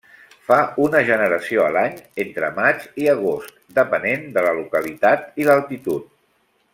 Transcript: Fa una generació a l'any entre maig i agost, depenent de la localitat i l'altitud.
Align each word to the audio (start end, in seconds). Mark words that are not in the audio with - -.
Fa 0.45 0.55
una 0.85 1.01
generació 1.09 1.61
a 1.65 1.67
l'any 1.75 1.99
entre 2.23 2.49
maig 2.57 2.87
i 3.03 3.07
agost, 3.15 3.53
depenent 3.81 4.27
de 4.39 4.45
la 4.49 4.55
localitat 4.63 5.29
i 5.43 5.47
l'altitud. 5.51 6.13